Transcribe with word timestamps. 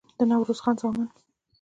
د 0.17 0.21
نوروز 0.29 0.59
خان 0.63 0.75
زامن 0.81 1.07